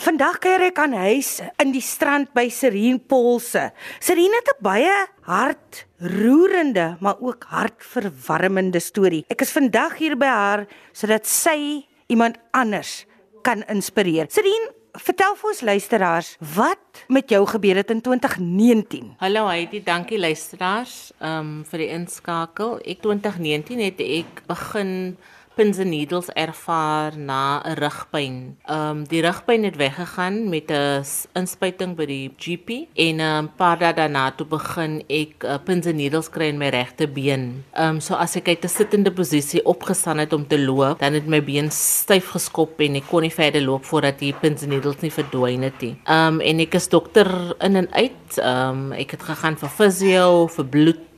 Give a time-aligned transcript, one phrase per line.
[0.00, 3.66] Vandag kuier ek aan huis in die strand by Serene Paulse.
[4.00, 4.94] Serene het 'n baie
[5.28, 9.24] hartroerende, maar ook hartverwarmende storie.
[9.28, 13.04] Ek is vandag hier by haar sodat sy iemand anders
[13.42, 14.26] kan inspireer.
[14.30, 19.16] Serene, vertel vir ons luisteraars wat met jou gebeur het in 2019.
[19.18, 22.80] Hallo Heidi, dankie luisteraars um, vir die inskakel.
[22.84, 25.18] Ek 2019 het ek begin
[25.60, 28.56] pins and needles ervaar na 'n rugpyn.
[28.64, 31.04] Ehm um, die rugpyn het weggegaan met 'n
[31.34, 35.86] inspuiting by die GP en 'n um, paar dae daarna toe begin ek uh, pins
[35.86, 37.64] and needles kry in my regte been.
[37.76, 41.12] Ehm um, so as ek uit 'n sittende posisie opgestaan het om te loop, dan
[41.12, 44.70] het my been styf geskop en ek kon nie verder loop voordat die pins and
[44.72, 45.96] needles nie verdwyn het nie.
[46.06, 48.38] Ehm um, en ek is dokter in en uit.
[48.38, 51.09] Ehm um, ek het gegaan vir fisio, vir bloed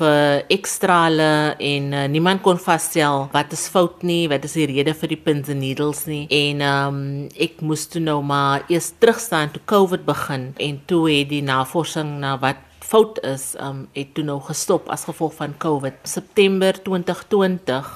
[0.00, 1.28] vir ekstrale
[1.60, 5.20] en uh, niemand kon vasstel wat is fout nie, wat is die rede vir die
[5.20, 6.24] pins and needles nie.
[6.26, 11.04] En ehm um, ek moes toe nou maar eers terugstaan toe COVID begin en toe
[11.10, 15.36] het die navorsing na wat fout is, ehm um, het toe nou gestop as gevolg
[15.38, 16.00] van COVID.
[16.02, 17.92] September 2020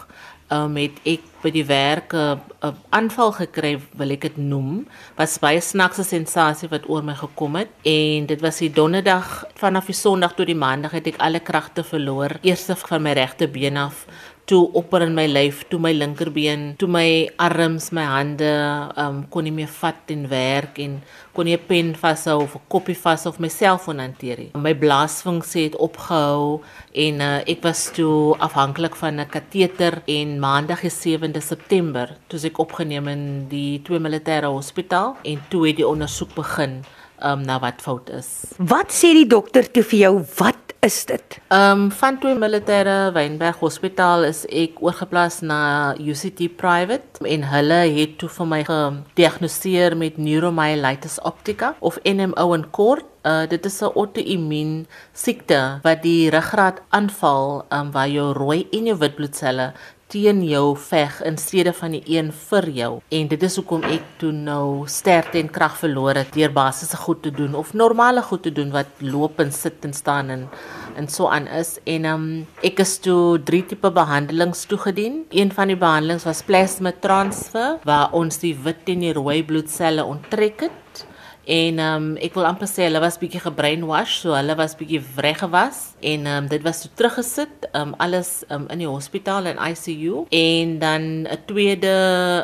[0.54, 2.40] um, het ek by die werk 'n
[2.90, 7.68] aanval gekry, wil ek dit noem, was baie snaakse sensasie wat oor my gekom het.
[7.84, 11.84] En dit was die donderdag vanaf die sonderdag tot die maandag het ek alle kragte
[11.84, 14.06] verloor, eers van my regte been af
[14.44, 18.50] toe opper in my lyf, toe my linkerbeen, toe my arms, my hande,
[19.00, 20.98] um kon nie meer vat en werk en
[21.34, 24.50] kon nie 'n pen vashou of 'n koppie vashou of my selfoon hanteer nie.
[24.54, 26.60] My blaasfunksie het opgehou
[26.92, 32.40] en uh, ek was toe afhanklik van 'n kateter en maandag die 7de September toe
[32.44, 36.84] ek opgeneem in die twee militêre hospitaal en toe het die ondersoek begin
[37.24, 38.28] um na wat fout is.
[38.58, 40.14] Wat sê die dokter toe vir jou?
[40.38, 41.38] Wat is dit?
[41.48, 47.80] Ehm um, van twee militêre Wynberg Hospitaal is ek oorgeplaas na UCT Private en hulle
[47.96, 53.08] het toe vir my gediagnoseer met neuromyelitis optica of NMO in kort.
[53.24, 54.86] Uh, dit is 'n auto-immuun
[55.16, 59.72] siekte wat die ruggraat aanval um, waar jou rooi en jou wit bloedselle
[60.12, 62.90] teen jou veg in steede van die een vir jou.
[63.08, 67.22] En dit is hoekom ek toe nou sterkte en krag verloor het deur basiese goed
[67.24, 70.48] te doen of normale goed te doen wat loop en sit en staan en
[70.94, 71.78] en so aan is.
[71.90, 72.26] En um,
[72.62, 75.24] ek is toe drie tipe behandelings toegedien.
[75.34, 80.04] Een van die behandelings was plasma transfer waar ons die wit en die rooi bloedselle
[80.06, 80.83] onttrek het
[81.44, 85.90] En um, ek wil amper sê hulle was bietjie gebrainwash, so hulle was bietjie wreggewas
[86.00, 90.24] en ehm um, dit was so teruggesit, um, alles um, in die hospitaal en ICU
[90.32, 91.94] en dan 'n tweede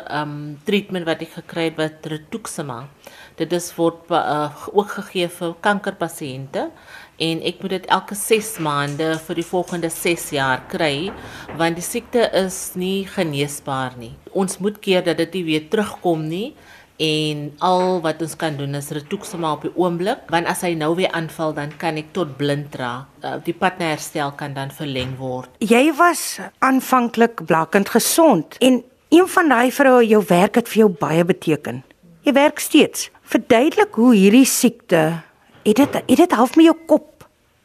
[0.05, 2.89] um, treatment wat ek gekry het wat rituximab.
[3.37, 6.69] Dit is word uh, ook gegee vir kankerpasiënte
[7.17, 11.11] en ek moet dit elke 6 maande vir die volgende 6 jaar kry
[11.57, 14.13] want die siekte is nie geneesbaar nie.
[14.31, 16.53] Ons moet keer dat dit nie weer terugkom nie
[17.01, 20.27] en al wat ons kan doen is retoeksema op die oomblik.
[20.33, 23.81] Want as hy nou weer aanval dan kan ek tot blind raak uh, die pad
[23.81, 25.49] na herstel kan dan verleng word.
[25.65, 30.91] Jy was aanvanklik blakkend gesond en een van daai vroue jou werk het vir jou
[31.01, 31.81] baie beteken.
[32.23, 33.09] Jy werk steeds.
[33.25, 35.23] Verduidelik hoe hierdie siekte
[35.65, 37.07] het dit het dit half met jou kop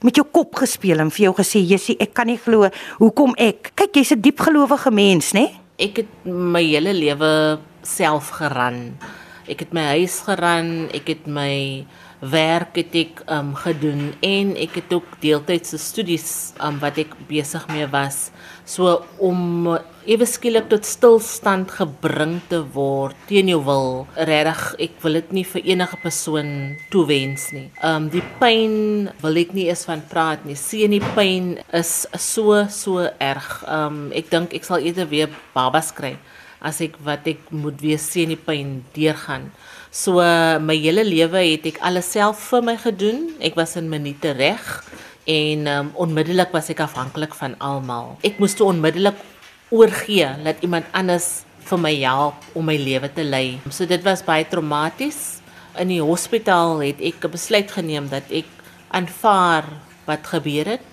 [0.04, 2.69] met jou kop gespeel en vir jou gesê Jessie ek kan nie glo
[3.00, 3.72] hoekom ek?
[3.75, 5.48] Kyk jy's 'n diep gelowige mens nê
[5.78, 8.96] ek het my hele lewe self geran
[9.46, 11.86] Ek het my huis geran, ek het my
[12.20, 17.66] werk het ek um gedoen en ek het ook deeltydse studies um wat ek besig
[17.70, 18.30] mee was.
[18.66, 19.68] So om
[20.06, 24.06] ewe skielik tot stilstand gebring te word teen jou wil.
[24.16, 26.50] Regtig, ek wil dit nie vir enige persoon
[26.90, 27.68] toewens nie.
[27.86, 30.56] Um die pyn wil ek nie eens van praat nie.
[30.58, 33.60] Sien die pyn is so so erg.
[33.68, 36.16] Um ek dink ek sal eerder weer babas kry
[36.61, 39.50] as ek wat ek moet wees sien die pyn deurgaan.
[39.91, 40.21] So
[40.61, 43.31] my hele lewe het ek alles self vir my gedoen.
[43.41, 44.65] Ek was in minute reg
[45.27, 48.15] en um, onmiddellik was ek afhanklik van almal.
[48.27, 49.19] Ek moes toe onmiddellik
[49.75, 53.59] oorgee dat iemand anders vir my help om my lewe te lei.
[53.71, 55.41] So dit was baie traumaties.
[55.76, 58.47] In die hospitaal het ek 'n besluit geneem dat ek
[58.94, 59.64] aanvaar
[60.06, 60.87] wat gebeur het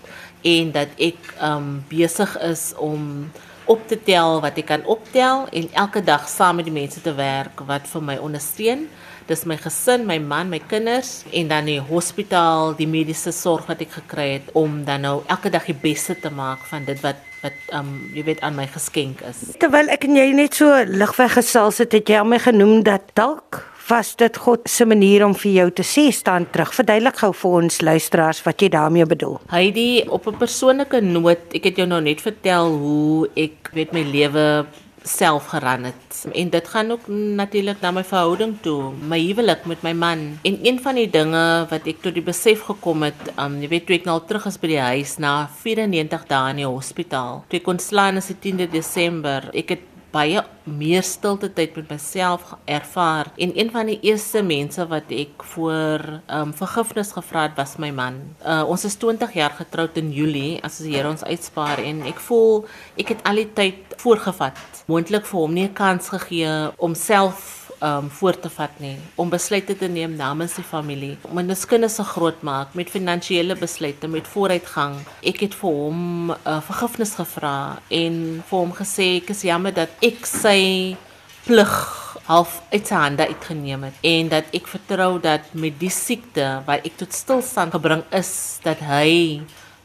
[0.44, 3.30] en dat ek um besig is om
[3.66, 7.14] op te tel wat ek kan optel en elke dag saam met die mense te
[7.16, 8.88] werk wat vir my ondersteun.
[9.28, 13.84] Dis my gesin, my man, my kinders en dan die hospitaal, die mediese sorg wat
[13.86, 17.22] ek gekry het om dan nou elke dag die beste te maak van dit wat
[17.44, 19.42] wat um jy weet aan my geskenk is.
[19.60, 23.12] Terwyl ek en jy net so ligweg gesels het, het jy al my genoem dat
[23.20, 26.72] dalk was dit God se manier om vir jou te sê staan terug.
[26.76, 29.40] Verduidelik gou vir ons luisteraars wat jy daarmee bedoel.
[29.52, 34.04] Heidi, op 'n persoonlike noot, ek het jou nou net vertel hoe ek weet my
[34.04, 34.66] lewe
[35.04, 36.26] self geran het.
[36.34, 40.40] En dit gaan ook natuurlik na my verhouding toe, my huwelik met my man.
[40.44, 43.86] En een van die dinge wat ek tot die besef gekom het, um jy weet
[43.86, 47.44] toe ek nou terug is by die huis na 94 dae in die hospitaal.
[47.50, 49.50] Toe ek ontslaan is die 10de Desember.
[49.54, 54.86] Ek het baie meer stilte tyd met myself ervaar en een van die eerste mense
[54.92, 58.22] wat ek voor um, vergifnis gevra het was my man.
[58.46, 62.22] Uh, ons is 20 jaar getroud in Julie as die Here ons uitspaar en ek
[62.30, 62.64] voel
[63.00, 64.60] ek het al die tyd voorgevat.
[64.92, 69.32] Moontlik vir hom nie 'n kans gegee om self um voor te vat nie om
[69.32, 74.08] besluite te neem namens die familie om ons kinders se groot maak met finansiële besluite
[74.08, 74.96] met vooruitgang.
[75.22, 77.56] Ek het vir hom uh, eh, vergifnis gevra
[77.90, 78.16] en
[78.48, 80.60] vir hom gesê ek is jammer dat ek sy
[81.44, 81.76] plig
[82.30, 86.88] half uit sy hande uitgeneem het en dat ek vertrou dat met die siekte wat
[86.88, 88.32] ek tot stilstand gebring is
[88.64, 89.42] dat hy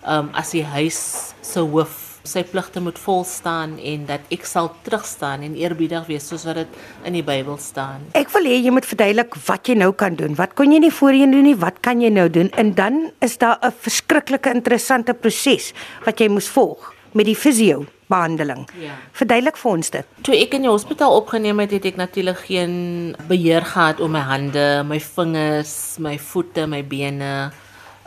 [0.06, 1.00] um as die huis
[1.42, 6.44] se hoof sy pligte moet volstaan en dat ek sal terugstaan en eerbiedig wees soos
[6.48, 8.08] wat dit in die Bybel staan.
[8.18, 10.34] Ek wil hê jy moet verduidelik wat jy nou kan doen.
[10.38, 11.56] Wat kon jy nie voorheen doen nie?
[11.58, 12.50] Wat kan jy nou doen?
[12.58, 15.72] En dan is daar 'n verskriklike interessante proses
[16.04, 18.68] wat jy moes volg met die fisio behandeling.
[18.80, 18.96] Ja.
[19.12, 20.06] Verduidelik vir ons dit.
[20.22, 24.24] Toe ek in die hospitaal opgeneem het, het ek natuurlik geen beheer gehad oor my
[24.24, 27.50] hande, my vingers, my voete, my bene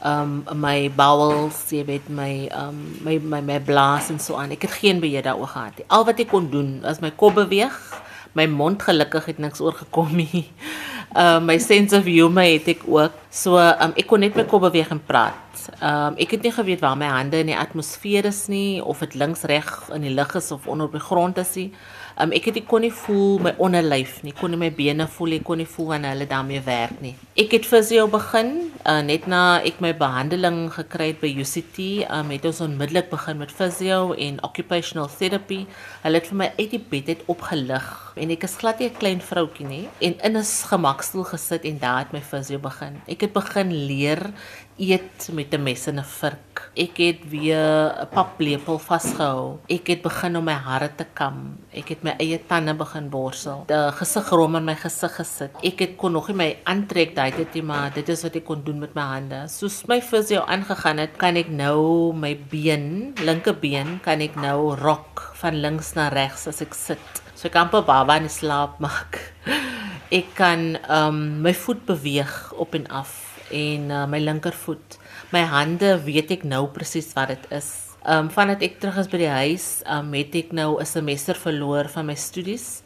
[0.03, 4.53] um my bowels, jy weet my um my my my blaas en so aan.
[4.55, 5.87] Ek het geen beheer daaroor gehad nie.
[5.89, 7.77] Al wat ek kon doen was my kop beweeg.
[8.37, 10.45] My mond gelukkig het niks oorgekom nie.
[11.17, 13.15] Um my sense of humor het ek ook.
[13.29, 15.65] So um ek kon net my kop beweeg en praat.
[15.77, 19.17] Um ek het nie geweet waar my hande in die atmosfeer is nie of dit
[19.21, 21.71] links reg in die lug is of onder op die grond is nie.
[22.19, 25.37] Um ek het ek kon nie voel my onderlyf nie, kon nie my bene voel,
[25.37, 27.13] ek kon nie voel wanneer hulle daarmee werk nie.
[27.39, 28.51] Ek het fisio begin
[28.83, 31.79] uh, net na ek my behandeling gekry het by UCT,
[32.11, 35.63] um het ons onmiddellik begin met fisio en occupational therapy.
[36.03, 37.87] Hulle het vir my uit die bed uit opgelig
[38.19, 41.79] en ek is glad nie 'n klein vroutjie nie en in 'n gemakstoel gesit en
[41.79, 43.01] daar het my fisio begin.
[43.07, 44.33] Ek het begin leer
[44.77, 46.50] eet met 'n mes en 'n vurk.
[46.75, 49.59] Ek het weer 'n paplepel vasgehou.
[49.67, 51.57] Ek het begin om my hare te kam.
[51.73, 53.63] Ek het my eie tande begin borsel.
[53.67, 55.51] Die gesigrom in my gesig gesit.
[55.63, 58.45] Ek het kon nog nie my aantrek daai dit nie, maar dit is wat ek
[58.45, 59.47] kon doen met my hande.
[59.47, 65.31] Soos my fisio aangegaan het, kan ek nou my been, linkerbeen, kan ek nou rok
[65.41, 67.21] van links na regs as ek sit.
[67.35, 69.17] So ek kan pa baba in slaap maak.
[70.11, 74.97] Ek kan ehm um, my voet beweeg op en af en uh, my linkervoet.
[75.31, 77.69] My hande weet ek nou presies wat dit is.
[78.01, 80.85] Ehm um, vandat ek terug is by die huis, ehm um, het ek nou 'n
[80.85, 82.81] semester verloor van my studies.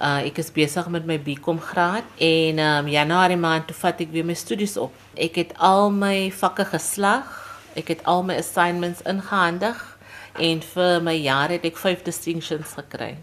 [0.00, 4.00] Uh ek is besig met my BCom graad en ehm um, Januarie maand toe vat
[4.00, 4.92] ek weer my studies op.
[5.16, 7.26] Ek het al my vakke geslag.
[7.74, 9.98] Ek het al my assignments ingehandig
[10.38, 13.16] en vir my jaar het ek 5 distinctions gekry.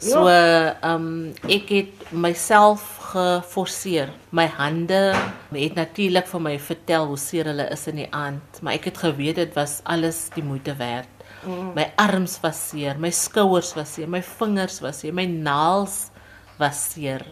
[0.00, 1.08] So ehm um,
[1.44, 4.08] ek het myself geforseer.
[4.32, 5.12] My hande
[5.52, 9.02] het natuurlik vir my vertel hoe seer hulle is in die aand, maar ek het
[9.02, 11.10] geweet dit was alles die moeite werd.
[11.44, 11.74] Mm.
[11.76, 16.08] My arms was seer, my skouers was seer, my vingers was seer, my naels
[16.60, 17.26] was seer.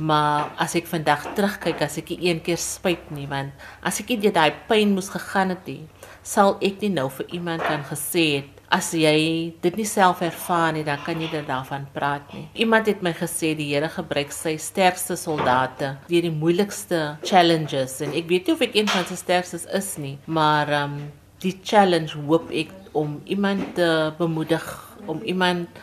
[0.00, 3.52] Maar as ek vandag terugkyk, as ek een keer spyt nie, want
[3.86, 5.84] as ek dit daai pyn moes gegaan het, nie,
[6.26, 10.72] sal ek nie nou vir iemand kan gesê het as jy dit nie self ervaar
[10.76, 12.46] nie, dan kan jy dit daarvan praat nie.
[12.62, 18.14] Iemand het my gesê die Here gebruik sy sterkste soldate deur die moeilikste challenges en
[18.14, 21.00] ek weet nie of ek een van sy sterkstes is nie, maar um
[21.42, 24.66] die challenge hoop ek om iemand te bemoedig,
[25.08, 25.80] om iemand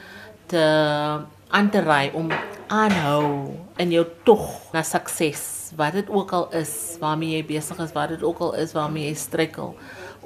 [0.52, 0.64] te
[1.48, 2.28] aan te raai om
[2.68, 7.94] aanhou in jou tog na sukses, wat dit ook al is waarmee jy besig is,
[7.96, 9.76] wat dit ook al is waarmee jy struikel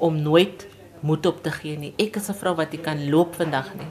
[0.02, 0.66] om nooit
[1.02, 1.92] moed op te gee nie.
[1.98, 3.90] Ek is 'n vrou wat nie kan loop vandag nie.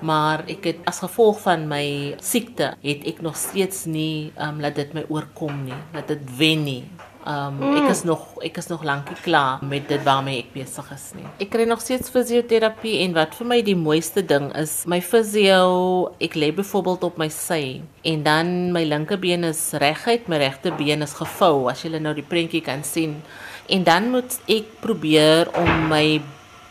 [0.00, 4.60] Maar ek het as gevolg van my siekte het ek nog steeds nie ehm um,
[4.60, 5.80] laat dit my oorkom nie.
[5.92, 6.84] Dat dit wen nie.
[7.22, 10.88] Ehm um, ek is nog ek is nog lankie klaar met dit waarmee ek besig
[10.90, 11.26] is nie.
[11.38, 16.10] Ek kry nog steeds fisioterapie en wat vir my die mooiste ding is, my fisio,
[16.18, 21.14] ek lê byvoorbeeld op my sy en dan my linkerbeen is reguit, my regterbeen is
[21.14, 23.20] gevou as jy nou die prentjie kan sien.
[23.70, 26.18] En dan moet ek probeer om my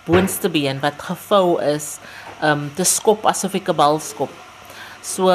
[0.05, 1.98] boonste been wat gevou is
[2.41, 4.31] um te skop asof ek 'n bal skop.
[5.01, 5.27] So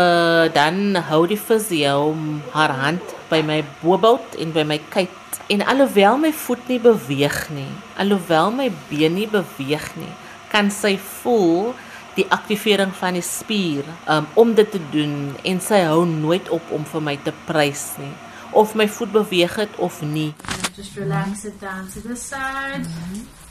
[0.55, 2.15] dan hou die fisio
[2.53, 5.11] haar hand by my bobout en by my kuit
[5.49, 10.15] en alhoewel my voet nie beweeg nie, alhoewel my been nie beweeg nie,
[10.51, 11.75] kan sy voel
[12.17, 16.71] die aktivering van die spier um, om dit te doen en sy hou nooit op
[16.71, 18.15] om vir my te prys nie
[18.57, 20.33] of my voet beweeg het of nie.
[20.77, 22.87] Just relax it down to the side.
[22.87, 23.46] Mm -hmm.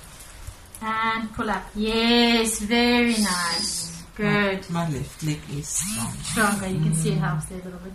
[0.82, 1.64] And pull up.
[1.76, 4.04] Yes, very nice.
[4.16, 4.70] Good.
[4.70, 6.14] My left leg is strong.
[6.24, 6.68] Stronger.
[6.68, 7.94] You can see it helps there a little bit.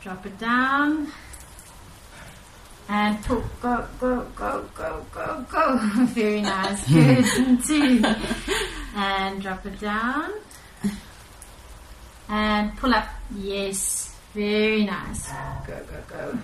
[0.00, 1.08] Drop it down.
[2.88, 3.42] And pull.
[3.60, 5.78] Go, go, go, go, go, go.
[6.14, 6.86] Very nice.
[6.92, 7.64] Good.
[7.64, 8.04] Two.
[8.94, 10.30] And drop it down.
[12.28, 13.08] And pull up.
[13.34, 14.14] Yes.
[14.34, 15.28] Very nice.
[15.66, 16.38] Go, go, go.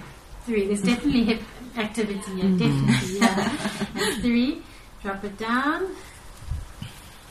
[0.47, 0.67] Three.
[0.67, 1.43] There's definitely hip
[1.76, 2.45] activity here.
[2.45, 2.59] Mm-hmm.
[2.59, 3.19] Definitely.
[3.19, 4.02] Yeah.
[4.07, 4.62] And three.
[5.02, 5.82] Drop it down.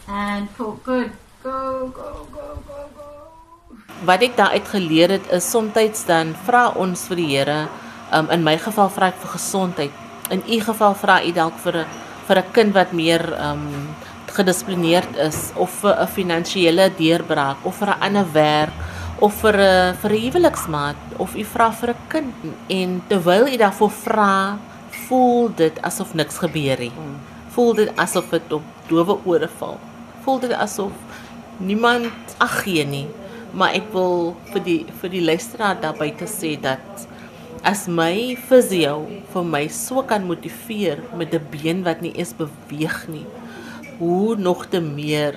[0.07, 0.75] And pull.
[0.83, 1.11] Good.
[1.41, 3.07] Go, go, go, go, go.
[4.03, 7.69] Wat ek daaruit geleer het is soms dan vra ons vir die Here,
[8.11, 10.03] um, in my geval vra ek vir gesondheid.
[10.35, 11.87] In u geval vra u dalk vir 'n
[12.27, 13.95] vir 'n kind wat meer um
[14.27, 18.75] gedissiplineerd is of vir 'n finansiële deurbraak of vir 'n ander werk
[19.19, 22.33] of vir 'n vir 'n huweliksmaat of u vra vir 'n kind
[22.67, 24.57] en terwyl u daarvoor vra,
[25.07, 26.91] voel dit asof niks gebeur nie.
[27.51, 29.79] Voel dit asof dit op dowe ore val.
[30.23, 30.93] Voel dit asof
[31.59, 33.07] niemand ag gee nie.
[33.53, 37.07] Maar ek wil vir die vir die luisteraar daar buite sê dat
[37.67, 39.03] as my fisio
[39.33, 43.25] vir my so kan motiveer met 'n been wat nie eens beweeg nie,
[43.99, 45.35] hoe nog te meer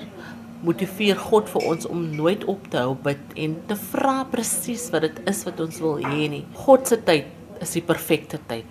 [0.63, 5.01] motiveer God vir ons om nooit op te hou bid en te vra presies wat
[5.01, 6.45] dit is wat ons wil hê nie.
[6.53, 7.25] God se tyd
[7.61, 8.65] is die perfekte tyd.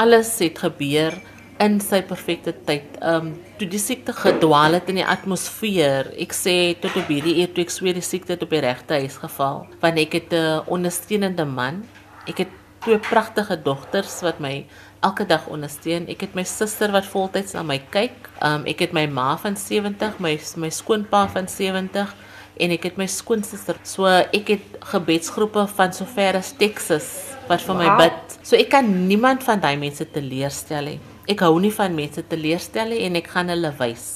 [0.00, 1.14] Alles het gebeur
[1.60, 2.96] in sy perfekte tyd.
[3.04, 6.08] Um, toe die siekte gedwaal het in die atmosfeer.
[6.20, 8.96] Ek sê tot op hierdie eer toe ek sweer die siekte het op die regte
[9.02, 9.66] huis geval.
[9.82, 11.84] Want ek het 'n ondersteunende man.
[12.26, 12.48] Ek het
[12.80, 14.64] twee pragtige dogters wat my
[15.02, 16.08] elke dag ondersteun.
[16.08, 18.30] Ek het my suster wat voltyds na my kyk.
[18.42, 22.14] Um ek het my ma van 70, my my skoonpa van 70
[22.60, 23.76] en ek het my skoonsister.
[23.84, 27.98] So ek het gebedsgroepe van sover as Texas wat vir my Wow.
[27.98, 28.38] bid.
[28.42, 31.00] So ek kan niemand van daai mense teleurstel nie.
[31.28, 34.08] Ek hou nie van mense teleurstel nie en ek gaan hulle wys.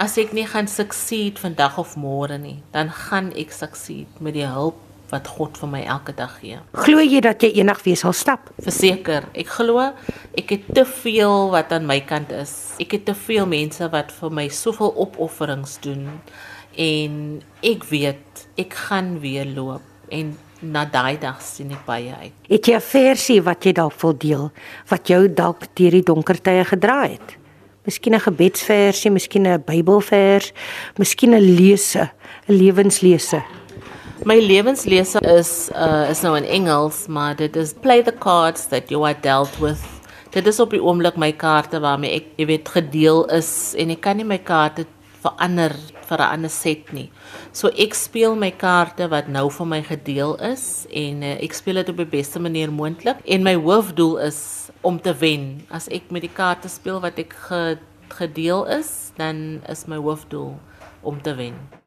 [0.00, 4.48] As ek nie gaan succeed vandag of môre nie, dan gaan ek succeed met die
[4.48, 4.78] hulp
[5.10, 6.60] wat God vir my elke dag gee.
[6.84, 8.50] Glo jy dat jy eendag weer sal stap?
[8.62, 9.88] Verseker, ek glo
[10.38, 12.54] ek het te veel wat aan my kant is.
[12.82, 16.06] Ek het te veel mense wat vir my soveel opofferings doen
[16.78, 17.16] en
[17.66, 22.32] ek weet ek gaan weer loop en na daai dag sien ek baie uit.
[22.48, 24.50] Het jy 'n versie wat jy dalk wil deel
[24.88, 27.36] wat jou dalk deur die donker tye gedra het?
[27.84, 30.52] Miskien 'n gebedsversie, miskien 'n Bybelvers,
[30.98, 32.10] miskien 'n lese,
[32.48, 33.42] 'n lewenslese.
[34.24, 38.90] My lewenslese is uh is nou in Engels, maar dit is play the cards that
[38.90, 39.80] you are dealt with.
[40.30, 44.00] Dit is op die oomblik my kaarte waarmee ek, jy weet, gedeel is en ek
[44.00, 44.84] kan nie my kaarte
[45.20, 45.74] verander
[46.08, 47.10] vir 'n ander set nie.
[47.52, 51.74] So ek speel my kaarte wat nou vir my gedeel is en uh, ek speel
[51.74, 55.62] dit op die beste manier moontlik en my hoofdoel is om te wen.
[55.70, 60.58] As ek met die kaarte speel wat ek ge, gedeel is, dan is my hoofdoel
[61.02, 61.79] om te wen.